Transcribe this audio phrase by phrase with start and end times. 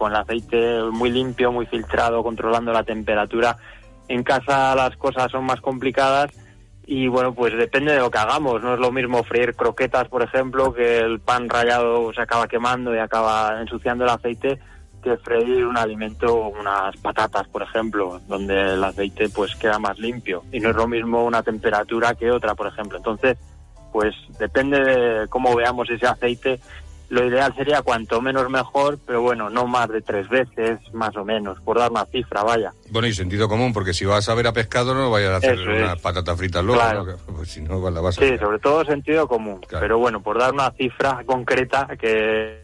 [0.00, 3.58] con el aceite muy limpio, muy filtrado, controlando la temperatura.
[4.08, 6.30] En casa las cosas son más complicadas
[6.86, 8.62] y bueno, pues depende de lo que hagamos.
[8.62, 12.94] No es lo mismo freír croquetas, por ejemplo, que el pan rallado se acaba quemando
[12.94, 14.58] y acaba ensuciando el aceite,
[15.02, 20.44] que freír un alimento, unas patatas, por ejemplo, donde el aceite pues queda más limpio.
[20.50, 22.96] Y no es lo mismo una temperatura que otra, por ejemplo.
[22.96, 23.36] Entonces,
[23.92, 26.58] pues depende de cómo veamos ese aceite
[27.10, 31.24] lo ideal sería cuanto menos mejor, pero bueno, no más de tres veces, más o
[31.24, 32.72] menos, por dar una cifra, vaya.
[32.88, 35.58] Bueno, y sentido común, porque si vas a ver a pescado no vayas a hacer
[35.58, 39.60] unas patatas fritas luego, pues si no la vas a Sí, sobre todo sentido común,
[39.68, 42.62] pero bueno, por dar una cifra concreta que,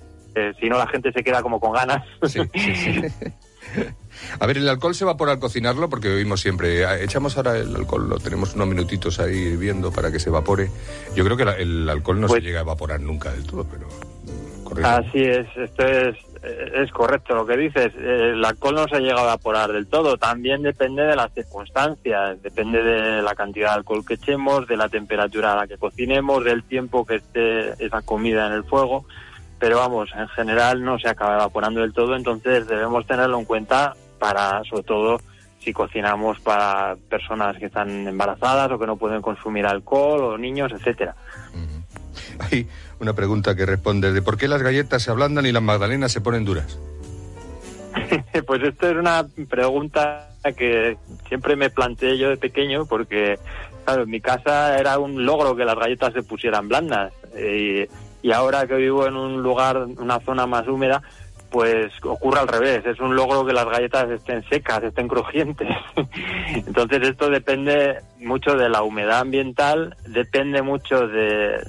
[0.61, 2.05] si no la gente se queda como con ganas.
[2.27, 3.03] Sí, sí, sí.
[4.41, 7.75] A ver, el alcohol se evapora al cocinarlo porque oímos siempre, ah, echamos ahora el
[7.75, 10.71] alcohol, lo tenemos unos minutitos ahí viendo para que se evapore.
[11.15, 13.89] Yo creo que el alcohol no se pues llega a evaporar nunca del todo, pero...
[14.85, 16.17] Así es, esto es,
[16.75, 17.95] es correcto lo que dices.
[17.97, 22.83] El alcohol no se llega a evaporar del todo, también depende de las circunstancias, depende
[22.83, 26.65] de la cantidad de alcohol que echemos, de la temperatura a la que cocinemos, del
[26.65, 29.05] tiempo que esté esa comida en el fuego,
[29.59, 33.95] pero vamos, en general no se acaba evaporando del todo, entonces debemos tenerlo en cuenta
[34.19, 35.21] para, sobre todo,
[35.59, 40.71] si cocinamos para personas que están embarazadas o que no pueden consumir alcohol o niños,
[40.73, 41.17] etcétera.
[42.39, 42.69] Hay
[43.01, 46.21] una pregunta que responde de por qué las galletas se ablandan y las magdalenas se
[46.21, 46.79] ponen duras.
[48.47, 50.97] pues esto es una pregunta que
[51.29, 53.39] siempre me planteé yo de pequeño porque,
[53.85, 57.13] claro, en mi casa era un logro que las galletas se pusieran blandas.
[58.23, 61.03] y ahora que vivo en un lugar, una zona más húmeda,
[61.57, 65.67] pues ocurre al revés, es un logro que las galletas estén secas, estén crujientes.
[66.55, 71.63] Entonces esto depende mucho de la humedad ambiental, depende mucho de,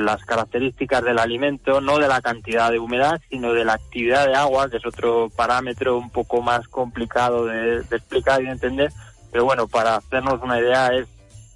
[0.00, 4.34] las características del alimento, no de la cantidad de humedad, sino de la actividad de
[4.34, 8.90] agua, que es otro parámetro un poco más complicado de, de explicar y de entender.
[9.30, 11.06] Pero bueno, para hacernos una idea es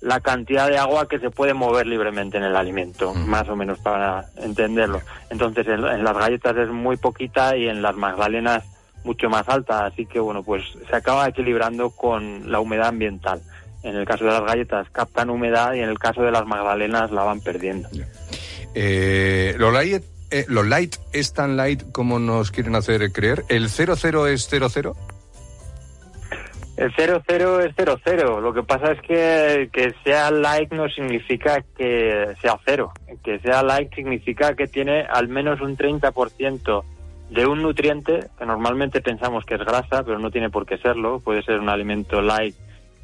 [0.04, 3.78] la cantidad de agua que se puede mover libremente en el alimento, más o menos
[3.78, 5.00] para entenderlo.
[5.30, 8.64] Entonces en, las galletas es muy poquita y en las magdalenas
[9.02, 13.40] mucho más alta, así que bueno, pues se acaba equilibrando con la humedad ambiental.
[13.82, 17.10] En el caso de las galletas captan humedad y en el caso de las magdalenas
[17.10, 17.88] la van perdiendo.
[18.74, 23.44] Eh, lo, light, eh, lo light es tan light como nos quieren hacer creer.
[23.48, 24.94] ¿El 00 es 00?
[26.76, 28.40] El 0-0 es 0-0.
[28.40, 32.92] Lo que pasa es que que sea like no significa que sea cero.
[33.22, 36.84] Que sea like significa que tiene al menos un 30%
[37.30, 41.20] de un nutriente, que normalmente pensamos que es grasa, pero no tiene por qué serlo.
[41.20, 42.56] Puede ser un alimento light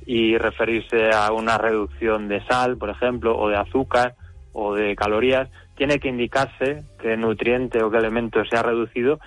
[0.04, 4.16] y referirse a una reducción de sal, por ejemplo, o de azúcar
[4.52, 5.48] o de calorías.
[5.76, 9.20] Tiene que indicarse qué nutriente o qué elemento se ha reducido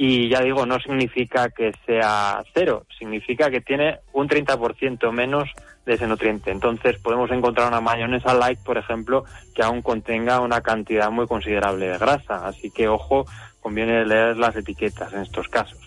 [0.00, 5.50] y ya digo, no significa que sea cero, significa que tiene un 30% menos
[5.84, 6.52] de ese nutriente.
[6.52, 9.24] Entonces podemos encontrar una mayonesa light, por ejemplo,
[9.56, 12.46] que aún contenga una cantidad muy considerable de grasa.
[12.46, 13.26] Así que ojo,
[13.58, 15.80] conviene leer las etiquetas en estos casos.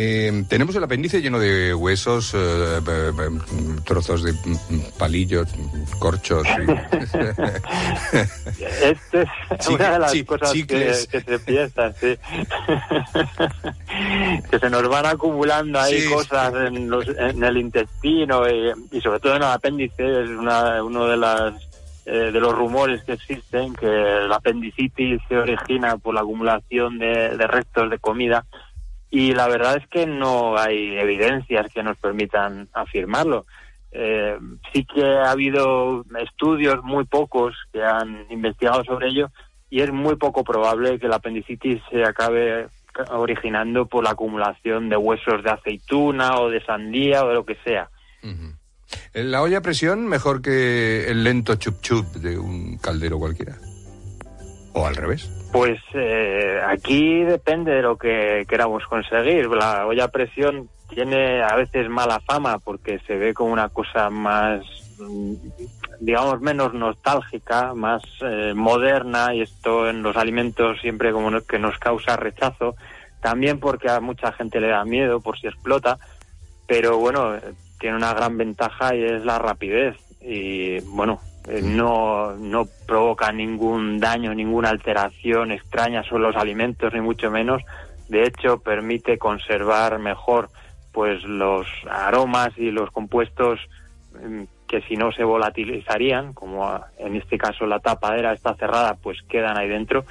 [0.00, 2.80] Eh, tenemos el apéndice lleno de huesos, eh,
[3.84, 4.32] trozos de
[4.96, 5.48] palillos,
[5.98, 6.46] corchos.
[8.80, 9.28] Esta es
[9.68, 12.16] una de las cosas que, se piensan, sí.
[14.48, 16.88] que se nos van acumulando ahí cosas en,
[17.18, 20.22] en, el intestino y, sobre todo en el apéndice.
[20.22, 21.54] Es una, uno de las
[22.06, 23.88] eh, de los rumores que existen que
[24.28, 28.46] la apendicitis se origina por la acumulación de restos de comida
[29.10, 33.46] y la verdad es que no hay evidencias que nos permitan afirmarlo.
[33.90, 34.36] Eh,
[34.72, 39.30] sí que ha habido estudios muy pocos que han investigado sobre ello
[39.70, 42.68] y es muy poco probable que la apendicitis se acabe
[43.10, 47.56] originando por la acumulación de huesos de aceituna o de sandía o de lo que
[47.64, 47.88] sea.
[49.14, 53.56] ¿La olla a presión mejor que el lento chup chup de un caldero cualquiera?
[54.72, 55.30] ¿O al revés?
[55.52, 59.48] Pues eh, aquí depende de lo que queramos conseguir.
[59.48, 64.10] La olla a presión tiene a veces mala fama porque se ve como una cosa
[64.10, 64.62] más,
[64.98, 65.34] mm,
[66.00, 71.78] digamos, menos nostálgica, más eh, moderna y esto en los alimentos siempre como que nos
[71.78, 72.74] causa rechazo.
[73.20, 75.98] También porque a mucha gente le da miedo por si explota,
[76.66, 77.36] pero bueno,
[77.80, 79.96] tiene una gran ventaja y es la rapidez.
[80.20, 81.20] Y bueno,
[81.62, 87.62] no, no provoca ningún daño, ninguna alteración extraña sobre los alimentos, ni mucho menos.
[88.08, 90.50] De hecho, permite conservar mejor
[90.92, 93.60] pues los aromas y los compuestos
[94.14, 99.18] mm, que si no se volatilizarían, como en este caso la tapadera está cerrada, pues
[99.28, 100.04] quedan ahí dentro.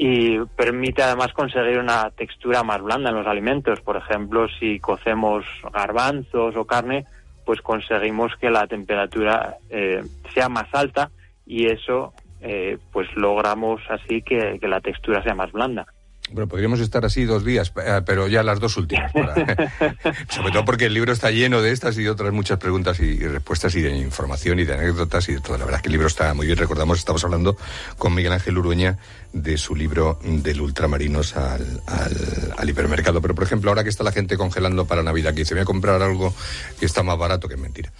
[0.00, 3.80] y permite además conseguir una textura más blanda en los alimentos.
[3.80, 7.04] Por ejemplo, si cocemos garbanzos o carne,
[7.48, 10.02] pues conseguimos que la temperatura eh,
[10.34, 11.10] sea más alta
[11.46, 12.12] y eso
[12.42, 15.86] eh, pues logramos así que la textura sea más blanda.
[16.30, 19.10] Bueno, podríamos estar así dos días, eh, pero ya las dos últimas.
[20.28, 23.74] sobre todo porque el libro está lleno de estas y otras muchas preguntas y, respuestas
[23.76, 25.56] y de información y de anécdotas y de todo.
[25.56, 26.58] La verdad es que el libro está muy bien.
[26.58, 27.56] Recordamos, estamos hablando
[27.96, 28.98] con Miguel Ángel Urueña
[29.32, 33.22] de su libro del ultramarinos al, al, hipermercado.
[33.22, 35.66] Pero, por ejemplo, ahora que está la gente congelando para Navidad, que dice, voy a
[35.66, 36.34] comprar algo
[36.78, 37.90] que está más barato, que es mentira.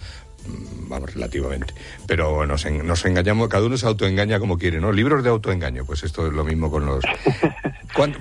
[0.47, 1.73] Mm, vamos, relativamente.
[2.07, 4.91] Pero nos, nos engañamos, cada uno se autoengaña como quiere, ¿no?
[4.91, 7.03] Libros de autoengaño, pues esto es lo mismo con los...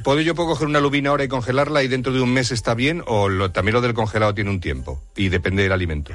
[0.03, 2.75] ¿Puedo yo puedo coger una lubina ahora y congelarla y dentro de un mes está
[2.75, 6.15] bien o también lo del congelado tiene un tiempo y depende del alimento?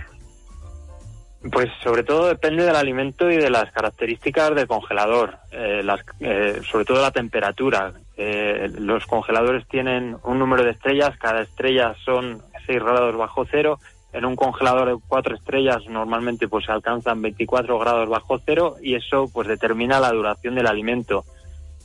[1.51, 5.85] Pues sobre todo depende del alimento y de las características del congelador, eh,
[6.21, 7.93] eh, sobre todo la temperatura.
[8.15, 13.79] Eh, los congeladores tienen un número de estrellas, cada estrella son 6 grados bajo cero
[14.13, 18.95] en un congelador de cuatro estrellas normalmente pues se alcanzan 24 grados bajo cero y
[18.95, 21.25] eso pues determina la duración del alimento.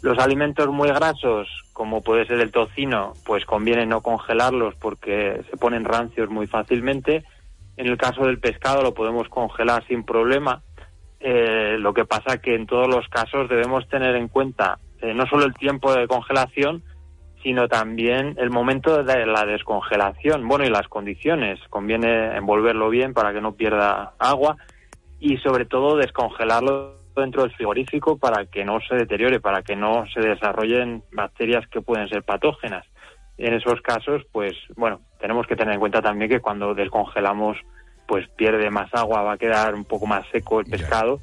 [0.02, 5.56] Los alimentos muy grasos, como puede ser el tocino, pues conviene no congelarlos porque se
[5.56, 7.24] ponen rancios muy fácilmente.
[7.76, 10.62] En el caso del pescado lo podemos congelar sin problema.
[11.20, 15.26] Eh, lo que pasa que en todos los casos debemos tener en cuenta eh, no
[15.26, 16.82] solo el tiempo de congelación,
[17.42, 21.60] sino también el momento de la descongelación, bueno, y las condiciones.
[21.70, 24.56] Conviene envolverlo bien para que no pierda agua
[25.20, 30.04] y sobre todo descongelarlo dentro del frigorífico para que no se deteriore, para que no
[30.12, 32.86] se desarrollen bacterias que pueden ser patógenas.
[33.36, 37.56] En esos casos, pues bueno, tenemos que tener en cuenta también que cuando descongelamos,
[38.06, 41.20] pues pierde más agua, va a quedar un poco más seco el pescado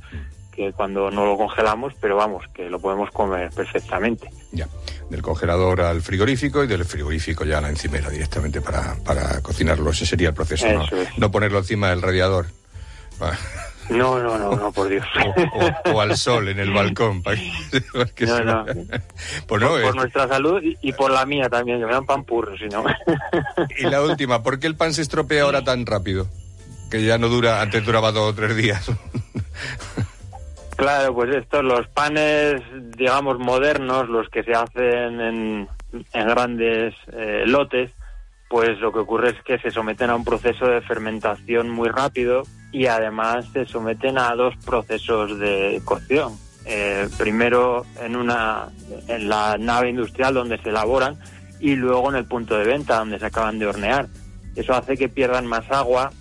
[0.56, 4.30] que cuando no lo congelamos, pero vamos, que lo podemos comer perfectamente.
[4.52, 4.68] Ya,
[5.10, 9.92] del congelador al frigorífico y del frigorífico ya a la encimera directamente para, para cocinarlo.
[9.92, 10.68] Ese sería el proceso,
[11.18, 11.32] ¿no?
[11.32, 12.48] ponerlo encima del radiador.
[13.90, 15.06] No, no, no, no, por Dios.
[15.94, 17.22] O, al sol en el balcón.
[17.22, 17.38] Para
[18.16, 18.66] que, no, no.
[19.48, 22.58] Pues no, por, nuestra salud y, por la mía también, que me dan pan purro,
[22.58, 22.84] si no.
[23.78, 26.28] Y la última, ¿por qué el pan se estropea ahora tan rápido?
[26.90, 28.90] Que ya no dura, antes duraba dos o tres días.
[30.76, 32.62] Claro, pues estos, los panes,
[32.98, 35.68] digamos, modernos, los que se hacen en,
[36.14, 37.92] grandes eh, lotes,
[38.50, 42.44] pues lo que ocurre es que se someten a un proceso de fermentación muy rápido
[42.74, 46.34] y además se someten a dos procesos de cocción.
[46.66, 48.70] Eh, primero en una
[49.08, 51.16] en la nave industrial donde se elaboran
[51.60, 54.08] y luego en el punto de venta donde se acaban de hornear.
[54.56, 56.12] Eso hace que pierdan más agua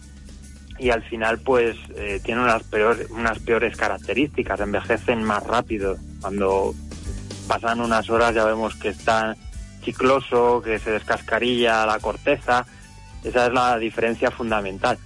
[0.79, 5.97] y al final pues eh, tienen unas peores, unas peores características, envejecen más rápido.
[6.21, 6.75] Cuando
[7.47, 9.37] pasan unas horas ya vemos que está
[9.83, 12.67] chicloso, que se descascarilla la corteza.
[13.23, 14.99] Esa es la diferencia fundamental.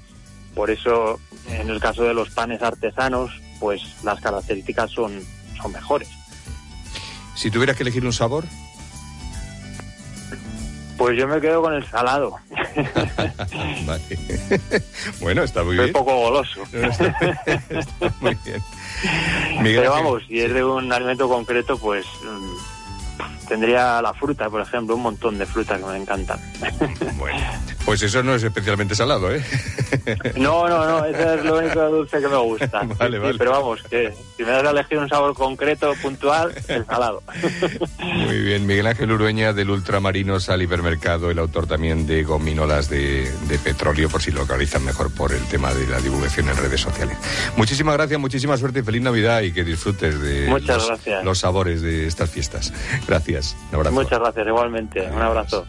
[0.54, 3.30] Por eso, en el caso de los panes artesanos,
[3.60, 5.20] pues las características son,
[5.60, 6.08] son mejores.
[7.34, 8.44] Si tuvieras que elegir un sabor,
[10.96, 12.36] pues yo me quedo con el salado.
[13.86, 14.02] vale.
[15.20, 15.86] bueno, está muy bien.
[15.86, 16.62] Un poco goloso.
[16.72, 18.62] está, muy bien.
[19.62, 24.94] Pero vamos, si es de un alimento concreto, pues mm, tendría la fruta, por ejemplo,
[24.94, 26.38] un montón de frutas que me encantan.
[27.18, 27.38] bueno,
[27.84, 29.42] pues eso no es especialmente salado, ¿eh?
[30.36, 32.82] No, no, no, ese es lo único dulce que me gusta.
[32.98, 33.38] Vale, vale.
[33.38, 37.22] Pero vamos, que si me das a elegir un sabor concreto, puntual, el salado.
[37.98, 43.30] Muy bien, Miguel Ángel Urueña del Ultramarinos al Hipermercado, el autor también de Gominolas de,
[43.64, 47.16] Petróleo, por si lo localizan mejor por el tema de la divulgación en redes sociales.
[47.56, 50.90] Muchísimas gracias, muchísima suerte y feliz Navidad y que disfrutes de los,
[51.24, 52.72] los sabores de estas fiestas.
[53.06, 53.37] Gracias,
[53.70, 53.94] un abrazo.
[53.94, 55.08] Muchas gracias, igualmente.
[55.10, 55.66] Un abrazo.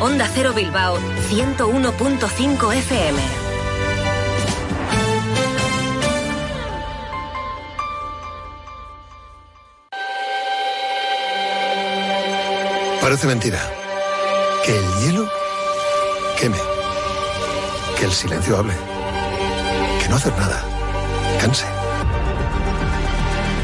[0.00, 0.96] Onda Cero Bilbao
[1.28, 3.20] 101.5 FM.
[13.00, 13.58] Parece mentira.
[14.64, 15.28] Que el hielo
[16.38, 16.56] queme.
[17.98, 18.89] Que el silencio hable.
[20.10, 20.60] No hacer nada
[21.40, 21.64] canse.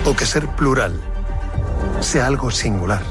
[0.07, 0.99] O que ser plural
[2.01, 3.03] sea algo singular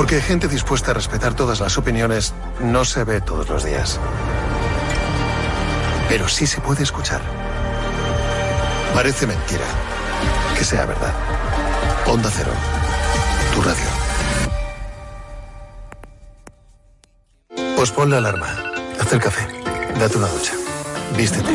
[0.00, 4.00] porque gente dispuesta a respetar todas las opiniones no se ve todos los días.
[6.08, 7.20] Pero sí se puede escuchar.
[8.94, 9.66] Parece mentira.
[10.56, 11.12] Que sea verdad.
[12.06, 12.50] Onda Cero.
[13.54, 13.84] Tu radio.
[17.76, 18.48] Pues pon la alarma.
[18.98, 19.46] Haz el café.
[19.98, 20.54] Date una ducha.
[21.14, 21.54] Vístete,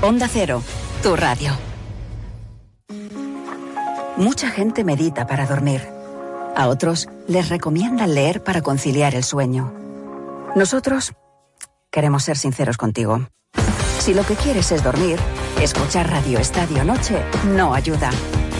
[0.00, 0.62] Onda Cero,
[1.02, 1.50] tu radio.
[4.16, 5.82] Mucha gente medita para dormir.
[6.56, 9.72] A otros les recomiendan leer para conciliar el sueño.
[10.54, 11.14] Nosotros
[11.90, 13.28] queremos ser sinceros contigo.
[13.98, 15.18] Si lo que quieres es dormir,
[15.60, 17.20] escuchar Radio Estadio Noche
[17.56, 18.10] no ayuda.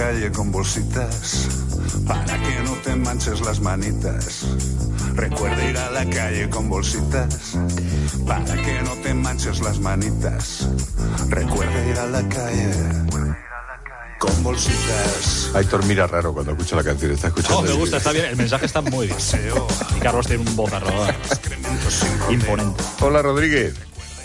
[0.00, 1.46] Calle con bolsitas
[2.08, 4.46] para que no te manches las manitas.
[5.14, 7.58] Recuerda ir a la calle con bolsitas
[8.26, 10.68] para que no te manches las manitas.
[11.28, 12.72] Recuerda ir a la calle
[14.18, 15.50] con bolsitas.
[15.54, 17.12] Aitor mira raro cuando escucha la canción.
[17.12, 17.60] Está escuchando.
[17.60, 18.24] No, me el gusta, está bien.
[18.24, 19.18] El mensaje está muy bien.
[19.96, 21.14] Y Carlos tiene un bozarrón
[22.30, 22.82] imponente.
[23.00, 23.74] Hola, Rodríguez.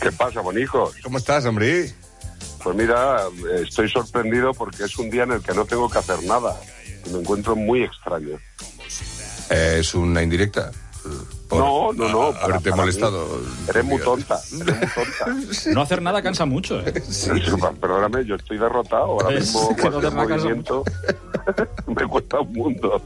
[0.02, 0.96] ¿Qué pasa, bonijos?
[1.04, 1.94] ¿Cómo estás, hombre?
[2.66, 3.18] Pues mira,
[3.62, 6.60] estoy sorprendido porque es un día en el que no tengo que hacer nada.
[7.12, 8.40] Me encuentro muy extraño.
[9.52, 10.72] Eh, ¿Es una indirecta?
[11.48, 13.26] Por- No, no, no, para- Haberte para molestado.
[13.28, 13.48] mí.
[13.70, 15.72] Eres muy tonta, eres muy tonta.
[15.74, 16.94] No hacer nada cansa mucho, ¿eh?
[17.80, 19.04] Perdóname, yo estoy derrotado.
[19.06, 20.84] Ahora Es mismo que no movimiento
[21.88, 23.02] me cuesta un mundo.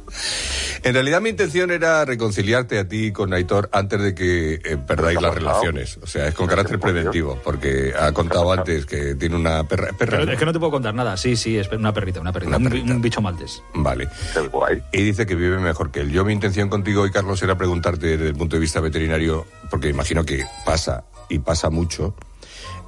[0.84, 5.18] En realidad mi intención era reconciliarte a ti con Aitor antes de que eh, perdáis
[5.20, 6.00] ¿Qué ha las relaciones.
[6.02, 9.90] O sea, es con ¿Qué carácter preventivo, porque ha contado antes que tiene una perra.
[9.98, 10.32] perra ¿no?
[10.32, 11.18] es que no te puedo contar nada.
[11.18, 12.50] Sí, sí, es una perrita, una perrita.
[12.56, 12.94] Una Un, perrita.
[12.94, 13.62] un bicho maltés.
[13.74, 14.08] Vale.
[14.34, 14.82] Qué guay.
[14.94, 16.12] Y dice que vive mejor que él.
[16.12, 19.90] Yo mi intención contigo hoy, Carlos, era preguntarte desde el punto de vista veterinario, porque
[19.90, 22.16] imagino que pasa, y pasa mucho,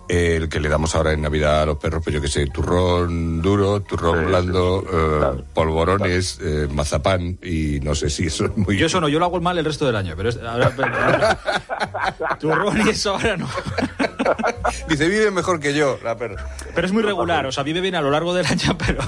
[0.09, 2.47] eh, el que le damos ahora en Navidad a los perros, pues yo que sé,
[2.47, 5.43] turrón duro, turrón Sí, blando, sí, sí, eh, claro.
[5.53, 8.77] polvorones, eh, mazapán, y no sé si eso es muy...
[8.77, 12.37] Yo eso no, yo lo hago mal el resto del año, pero es, ahora, pero-
[12.39, 13.47] turrón y eso ahora no.
[14.89, 16.45] Dice, vive mejor que yo, la perra.
[16.75, 19.01] Pero es muy regular, o sea, vive bien a lo largo del año, pero,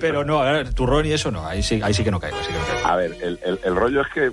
[0.00, 2.36] pero no, a ver, turrón y eso no, ahí sí, ahí sí que no caigo,
[2.42, 2.86] sí que no caigo.
[2.88, 4.32] A ver, el, el- el rollo es que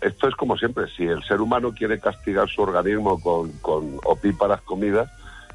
[0.00, 0.86] esto es como siempre.
[0.96, 5.10] Si el ser humano quiere castigar su organismo con, con opíparas comidas,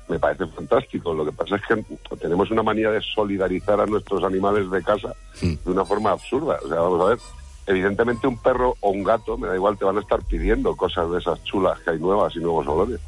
[0.07, 1.13] me parece fantástico.
[1.13, 1.83] Lo que pasa es que
[2.17, 5.55] tenemos una manía de solidarizar a nuestros animales de casa Mm.
[5.65, 6.57] de una forma absurda.
[6.63, 7.19] O sea, vamos a ver.
[7.67, 11.09] Evidentemente un perro o un gato, me da igual, te van a estar pidiendo cosas
[11.11, 12.99] de esas chulas que hay nuevas y nuevos olores.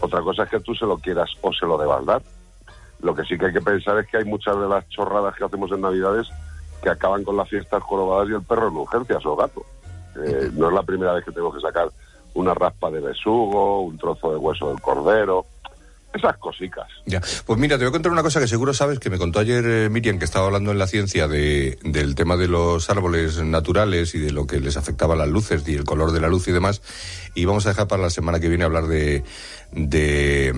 [0.00, 2.22] Otra cosa es que tú se lo quieras o se lo debas dar.
[3.00, 5.44] Lo que sí que hay que pensar es que hay muchas de las chorradas que
[5.44, 6.26] hacemos en Navidades
[6.82, 9.64] que acaban con las fiestas jorobadas y el perro en urgencias o gato.
[10.16, 11.88] Eh, no es la primera vez que tengo que sacar
[12.34, 15.46] una raspa de besugo, un trozo de hueso del cordero,
[16.12, 16.88] esas cositas.
[17.06, 17.20] Ya.
[17.46, 19.64] Pues mira, te voy a contar una cosa que seguro sabes, que me contó ayer
[19.64, 24.14] eh, Miriam, que estaba hablando en la ciencia de, del tema de los árboles naturales
[24.14, 26.52] y de lo que les afectaba las luces y el color de la luz y
[26.52, 26.82] demás.
[27.34, 29.22] Y vamos a dejar para la semana que viene hablar de,
[29.72, 30.52] de,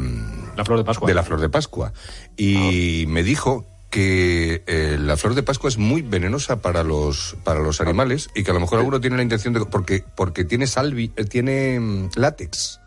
[0.57, 1.09] La flor de Pascua.
[1.09, 1.93] de la flor de Pascua.
[2.37, 7.61] Y me dijo que eh, la flor de Pascua es muy venenosa para los para
[7.61, 10.67] los animales y que a lo mejor alguno tiene la intención de porque porque tiene
[10.67, 12.81] salvi eh, tiene mm, látex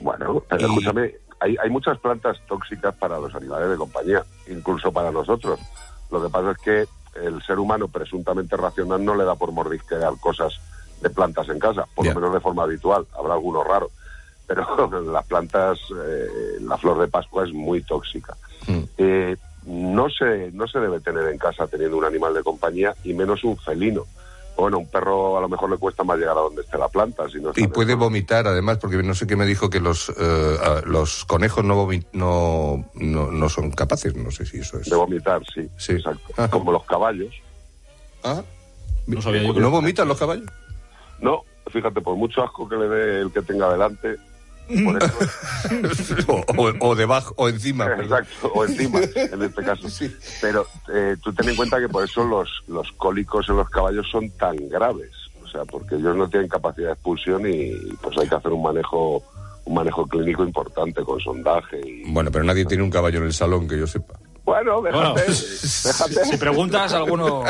[0.00, 4.90] Bueno, pero Y- escúchame, hay, hay muchas plantas tóxicas para los animales de compañía, incluso
[4.92, 5.60] para nosotros.
[6.10, 6.86] Lo que pasa es que
[7.24, 10.54] el ser humano presuntamente racional no le da por mordisquear cosas
[11.02, 13.06] de plantas en casa, por lo menos de forma habitual.
[13.16, 13.90] Habrá alguno raro.
[14.48, 18.36] Pero las plantas, eh, la flor de Pascua es muy tóxica.
[18.66, 18.82] Mm.
[18.98, 23.12] Eh, no se, no se debe tener en casa teniendo un animal de compañía y
[23.14, 24.04] menos un felino.
[24.56, 27.28] Bueno, un perro a lo mejor le cuesta más llegar a donde esté la planta.
[27.28, 30.08] Si no está Y puede vomitar, además, porque no sé qué me dijo que los,
[30.08, 34.78] eh, ah, los conejos no, vomi- no, no, no son capaces, no sé si eso
[34.78, 34.88] es.
[34.88, 35.68] De vomitar, sí.
[35.76, 35.92] Sí.
[35.92, 36.22] Exacto.
[36.38, 36.48] Ajá.
[36.48, 37.34] Como los caballos.
[38.24, 38.42] Ah,
[39.06, 40.46] No sabía yo que- ¿No vomitan los caballos?
[41.20, 44.16] No, fíjate, por mucho asco que le dé el que tenga delante,
[44.84, 47.86] por eso, o, o- o debajo, o encima.
[47.86, 49.88] exacto, o encima, en este caso.
[49.96, 50.14] Sí.
[50.40, 54.06] Pero eh, tú ten en cuenta que por eso los, los cólicos en los caballos
[54.10, 55.10] son tan graves.
[55.44, 57.70] O sea, porque ellos no tienen capacidad de expulsión y
[58.02, 59.22] pues hay que hacer un manejo
[59.64, 63.32] un manejo clínico importante con sondaje y Bueno, pero nadie tiene un caballo en el
[63.32, 64.14] salón que yo sepa.
[64.44, 67.42] bueno Bueno, déjate déjate si preguntas, alguno...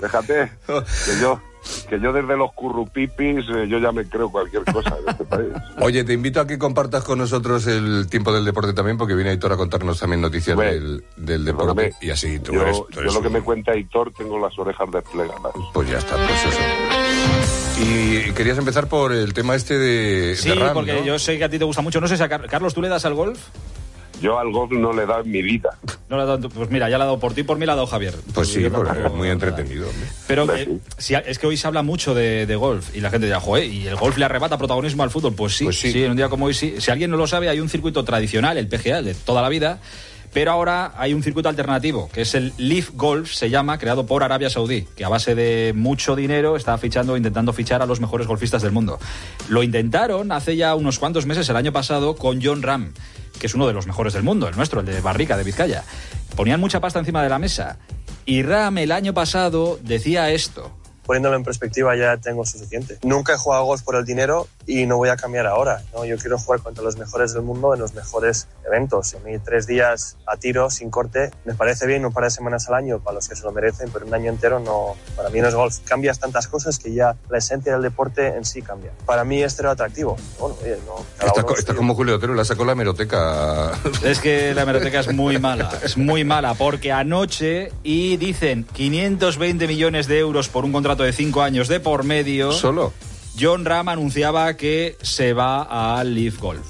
[0.00, 1.40] déjate que yo
[1.88, 5.48] que yo desde los currupipis eh, yo ya me creo cualquier cosa en este país
[5.80, 9.30] Oye, te invito a que compartas con nosotros el tiempo del deporte también, porque viene
[9.30, 11.92] Aitor a contarnos también noticias Bueno, del, del deporte.
[12.00, 12.76] Y así tú yo, eres.
[12.90, 16.16] tú yo lo que un- me cuenta Hitor tengo las orejas desplegadas Pues ya está,
[16.16, 17.82] pues eso.
[17.84, 20.36] Y querías empezar por el tema este de.
[20.36, 21.04] Sí, de Ram, porque ¿no?
[21.04, 22.00] yo sé que a ti te gusta mucho.
[22.00, 23.38] No sé si a Car- Carlos, ¿tú le das al golf?
[24.22, 25.76] Yo al golf no le he dado en mi vida
[26.08, 27.74] No le dado- pues mira, ya le ha dado por ti, por mí le ha
[27.74, 28.14] dado Javier.
[28.32, 29.88] Pues sí, tampoco- es muy entretenido.
[29.88, 30.06] hombre.
[30.26, 30.80] Pero eh, sí.
[30.98, 33.66] si es que hoy se habla mucho de, de golf y la gente dirá, joder,
[33.66, 35.34] ¿y el golf le arrebata protagonismo al fútbol?
[35.34, 35.92] Pues sí, Pues sí.
[35.92, 36.04] sí.
[36.04, 36.76] en un día como hoy sí.
[36.78, 39.48] Si alguien no lo sabe, hay un circuito tradicional, el PGA, el de toda la
[39.48, 39.80] vida,
[40.34, 44.22] pero ahora hay un circuito alternativo, que es el Leaf Golf, se llama, creado por
[44.22, 48.26] Arabia Saudí, que a base de mucho dinero está fichando, intentando fichar a los mejores
[48.26, 48.98] golfistas del mundo.
[49.50, 52.94] Lo intentaron hace ya unos cuantos meses, el año pasado, con John Ram,
[53.42, 55.82] que es uno de los mejores del mundo, el nuestro, el de Barrica, de Vizcaya.
[56.36, 57.76] Ponían mucha pasta encima de la mesa.
[58.24, 60.70] Y Ram el año pasado decía esto.
[61.04, 62.98] poniéndolo en perspectiva ya tengo suficiente.
[63.02, 65.82] Nunca he jugado golf por el dinero y no voy a cambiar ahora.
[65.92, 66.04] ¿no?
[66.04, 69.14] Yo quiero jugar contra los mejores del mundo en los mejores eventos.
[69.14, 72.68] A mí tres días a tiro, sin corte, me parece bien un par de semanas
[72.68, 75.40] al año para los que se lo merecen, pero un año entero no, para mí
[75.40, 75.78] no es golf.
[75.84, 78.90] Cambias tantas cosas que ya la esencia del deporte en sí cambia.
[79.06, 80.16] Para mí este era atractivo.
[80.38, 81.76] Bueno, oye, no, uno co- es estás suyo.
[81.78, 83.72] como Julio Otero, la sacó la hemeroteca.
[84.04, 89.66] Es que la hemeroteca es muy mala, es muy mala, porque anoche y dicen 520
[89.66, 92.52] millones de euros por un contrato de 5 años de por medio.
[92.52, 92.92] Solo.
[93.38, 96.60] John Ram anunciaba que se va al Leaf Golf.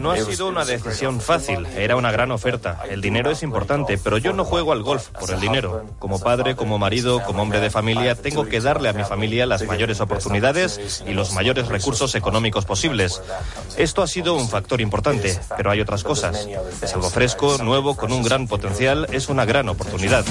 [0.00, 2.82] No ha sido una decisión fácil, era una gran oferta.
[2.88, 5.84] El dinero es importante, pero yo no juego al golf por el dinero.
[5.98, 9.66] Como padre, como marido, como hombre de familia, tengo que darle a mi familia las
[9.66, 13.20] mayores oportunidades y los mayores recursos económicos posibles.
[13.76, 16.48] Esto ha sido un factor importante, pero hay otras cosas.
[16.80, 20.24] Es algo fresco, nuevo, con un gran potencial, es una gran oportunidad.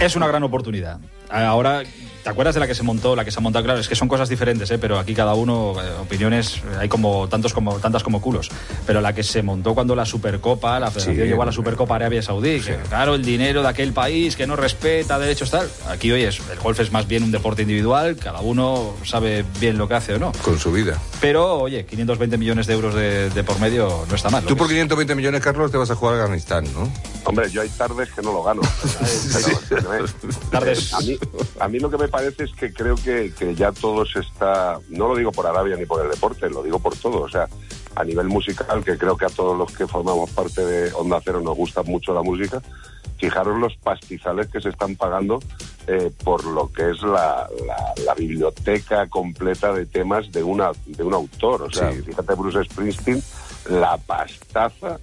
[0.00, 0.98] Es una gran oportunidad.
[1.28, 1.82] Ahora,
[2.22, 3.64] ¿te acuerdas de la que se montó, la que se ha montado?
[3.64, 4.78] Claro, es que son cosas diferentes, ¿eh?
[4.78, 8.50] pero aquí cada uno, eh, opiniones, eh, hay como tantos como tantas como culos.
[8.86, 11.22] Pero la que se montó cuando la Supercopa, la Federación Sí.
[11.30, 14.56] llegó a la Supercopa Arabia Saudí, que claro, el dinero de aquel país que no
[14.56, 15.68] respeta derechos tal.
[15.88, 19.78] Aquí, oye, es- el golf es más bien un deporte individual, cada uno sabe bien
[19.78, 20.32] lo que hace o no.
[20.42, 20.98] Con su vida.
[21.20, 24.44] Pero, oye, 520 millones de euros de, de por medio no está mal.
[24.44, 26.90] Tú por es- 520 millones, Carlos, te vas a jugar a Afganistán, ¿no?
[27.30, 28.60] Hombre, yo hay tardes que no lo gano.
[29.32, 30.08] Pero, entiéndeme.
[30.50, 30.92] Tardes.
[30.94, 31.18] A mí,
[31.60, 34.78] a mí lo que me parece es que creo que, que ya todo se está,
[34.90, 37.22] no lo digo por Arabia ni por el deporte, lo digo por todo.
[37.22, 37.48] O sea,
[37.96, 41.40] a nivel musical, que creo que a todos los que formamos parte de Onda Cero
[41.40, 42.60] nos gusta mucho la música,
[43.18, 45.40] fijaros los pastizales que se están pagando
[45.86, 51.02] eh, por lo que es la, la- la biblioteca completa de temas de, una, de
[51.02, 51.62] un autor.
[51.62, 52.02] O sea, Sí.
[52.02, 53.22] fíjate Bruce Springsteen,
[53.68, 54.98] la pastaza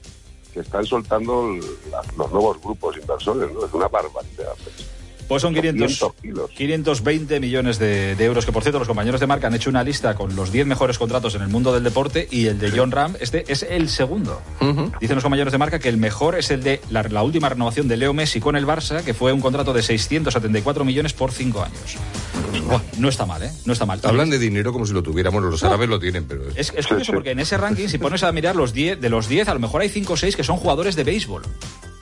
[0.58, 1.50] que están soltando
[1.92, 3.66] la- los nuevos grupos inversores, ¿no?
[3.66, 4.54] Es una barbaridad.
[5.28, 6.50] Pues son 500, 500 kilos.
[6.52, 9.84] 520 millones de, de euros, que por cierto los compañeros de marca han hecho una
[9.84, 12.92] lista con los 10 mejores contratos en el mundo del deporte y el de John
[12.92, 14.42] Ram, este es el segundo.
[15.02, 17.88] Dicen los compañeros de marca que el mejor es el de la, la última renovación
[17.90, 21.62] de Leo Messi con el Barça, que fue un contrato de 674 millones por 5
[21.62, 21.98] años.
[22.62, 23.52] Buah, no está mal, ¿eh?
[23.66, 24.00] No está mal.
[24.04, 26.44] Hablan de dinero como si lo tuviéramos, los árabes lo tienen, pero...
[26.56, 29.28] Es, es curioso porque en ese ranking, si pones a mirar los 10, de los
[29.28, 31.44] 10, a lo mejor hay 5 o 6 que son jugadores de béisbol.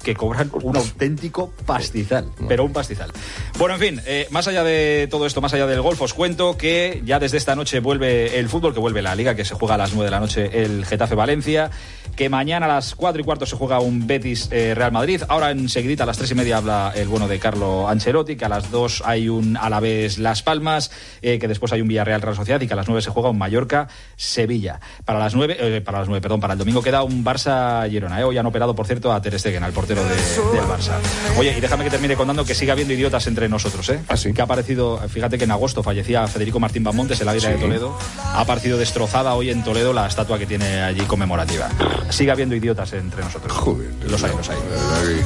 [0.03, 3.11] Que cobran un auténtico pastizal, pero un pastizal.
[3.57, 6.57] Bueno, en fin, eh, más allá de todo esto, más allá del golf, os cuento
[6.57, 9.73] que ya desde esta noche vuelve el fútbol, que vuelve la liga, que se juega
[9.73, 11.71] a las 9 de la noche el Getafe Valencia.
[12.15, 15.21] Que mañana a las 4 y cuarto se juega un Betis eh, Real Madrid.
[15.27, 18.49] Ahora enseguida a las 3 y media habla el bueno de Carlo Ancelotti, que a
[18.49, 22.61] las 2 hay un Alavés Las Palmas, eh, que después hay un Villarreal Real Sociedad
[22.61, 24.79] y que a las 9 se juega un Mallorca Sevilla.
[25.03, 28.25] Para las 9, eh, para las 9, perdón, para el domingo queda un Barça Girona.
[28.25, 30.93] Hoy han operado, por cierto, a Ter Stegen, al portero del Barça.
[31.37, 33.99] Oye, y déjame que termine contando que siga habiendo idiotas entre nosotros, ¿eh?
[34.07, 34.33] ¿Ah, sí?
[34.33, 37.97] Que ha aparecido, fíjate que en agosto fallecía Federico Martín Bamontes, el águila de Toledo.
[38.23, 41.69] Ha aparecido destrozada hoy en Toledo la estatua que tiene allí conmemorativa.
[42.09, 43.51] Sigue habiendo idiotas entre nosotros.
[43.51, 44.57] Joder, los hay, los hay.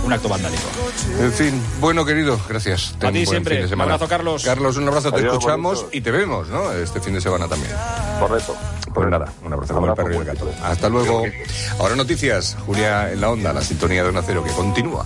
[0.03, 0.63] Un acto vandálico.
[1.19, 2.95] En fin, bueno, querido, gracias.
[2.99, 3.57] Ten A ti un buen siempre.
[3.61, 4.43] fin de Un abrazo, Carlos.
[4.43, 5.97] Carlos, un abrazo, te escuchamos bonito.
[5.97, 6.71] y te vemos, ¿no?
[6.71, 7.71] Este fin de semana también.
[8.19, 8.55] Correcto.
[8.93, 10.45] Pues nada, un abrazo como el Abrazo perro y el fuerte.
[10.55, 10.65] gato.
[10.65, 11.23] Hasta luego.
[11.79, 15.05] Ahora noticias, Julia en la onda, la sintonía de un acero que continúa.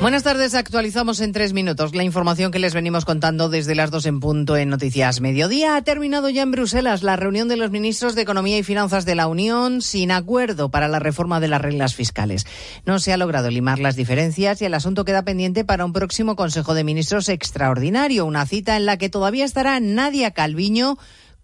[0.00, 4.06] Buenas tardes, actualizamos en tres minutos la información que les venimos contando desde las dos
[4.06, 5.74] en punto en Noticias Mediodía.
[5.74, 9.16] Ha terminado ya en Bruselas la reunión de los ministros de Economía y Finanzas de
[9.16, 12.46] la Unión sin acuerdo para la reforma de las reglas fiscales.
[12.86, 16.36] No se ha logrado limar las diferencias y el asunto queda pendiente para un próximo
[16.36, 20.96] Consejo de Ministros extraordinario, una cita en la que todavía estará Nadia Calviño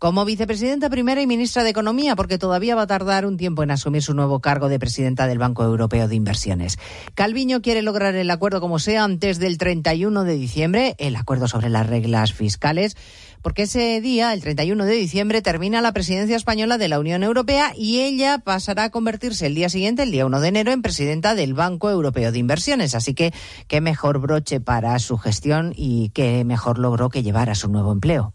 [0.05, 3.71] como vicepresidenta primera y ministra de Economía, porque todavía va a tardar un tiempo en
[3.71, 6.77] asumir su nuevo cargo de presidenta del Banco Europeo de Inversiones.
[7.15, 11.71] Calviño quiere lograr el acuerdo como sea antes del 31 de diciembre, el acuerdo sobre
[11.71, 12.99] las reglas fiscales,
[13.41, 17.73] porque ese día, el 31 de diciembre, termina la presidencia española de la Unión Europea
[17.75, 21.35] y ella pasará a convertirse el día siguiente, el día 1 de enero, en presidenta
[21.35, 22.95] del Banco Europeo de Inversiones.
[22.95, 23.33] Así que
[23.69, 27.91] qué mejor broche para su gestión y qué mejor logro que llevar a su nuevo
[27.91, 28.34] empleo.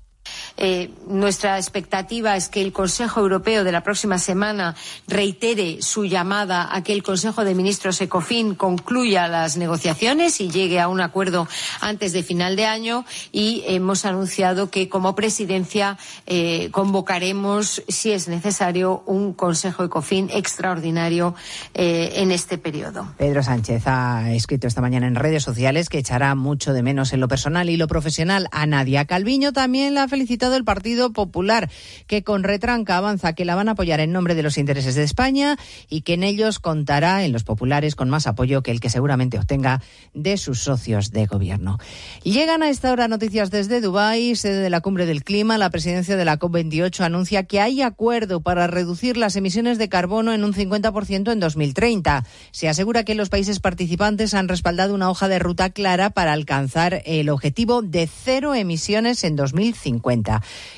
[0.57, 4.75] Eh, nuestra expectativa es que el Consejo Europeo de la próxima semana
[5.07, 10.79] reitere su llamada a que el Consejo de Ministros ECOFIN concluya las negociaciones y llegue
[10.79, 11.47] a un acuerdo
[11.81, 18.27] antes de final de año y hemos anunciado que como presidencia eh, convocaremos, si es
[18.27, 21.35] necesario, un Consejo ECOFIN extraordinario
[21.73, 23.13] eh, en este periodo.
[23.17, 27.19] Pedro Sánchez ha escrito esta mañana en redes sociales que echará mucho de menos en
[27.19, 29.53] lo personal y lo profesional a Nadia Calviño.
[29.53, 31.69] También felicitado el Partido Popular,
[32.05, 35.03] que con retranca avanza que la van a apoyar en nombre de los intereses de
[35.03, 38.89] España y que en ellos contará, en los populares, con más apoyo que el que
[38.89, 39.81] seguramente obtenga
[40.13, 41.77] de sus socios de gobierno.
[42.23, 45.57] Llegan a esta hora noticias desde Dubái, sede de la Cumbre del Clima.
[45.57, 50.33] La presidencia de la COP28 anuncia que hay acuerdo para reducir las emisiones de carbono
[50.33, 52.25] en un 50% en 2030.
[52.51, 57.03] Se asegura que los países participantes han respaldado una hoja de ruta clara para alcanzar
[57.05, 60.08] el objetivo de cero emisiones en 2050.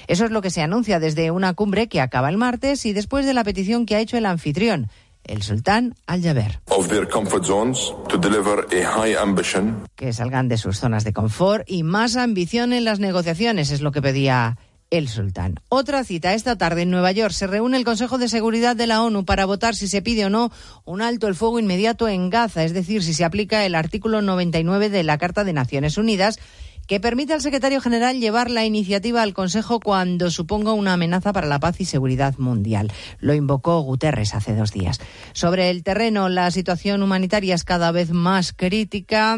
[0.07, 3.25] Eso es lo que se anuncia desde una cumbre que acaba el martes y después
[3.25, 4.89] de la petición que ha hecho el anfitrión,
[5.23, 6.59] el sultán Al-Jaber.
[9.95, 13.91] que salgan de sus zonas de confort y más ambición en las negociaciones, es lo
[13.91, 14.57] que pedía
[14.91, 15.55] el sultán.
[15.69, 17.31] Otra cita esta tarde en Nueva York.
[17.33, 20.29] Se reúne el Consejo de Seguridad de la ONU para votar si se pide o
[20.29, 20.51] no
[20.83, 24.89] un alto el fuego inmediato en Gaza, es decir, si se aplica el artículo 99
[24.89, 26.39] de la Carta de Naciones Unidas
[26.91, 31.47] que permite al secretario general llevar la iniciativa al Consejo cuando suponga una amenaza para
[31.47, 32.91] la paz y seguridad mundial.
[33.19, 34.99] Lo invocó Guterres hace dos días.
[35.31, 39.29] Sobre el terreno, la situación humanitaria es cada vez más crítica.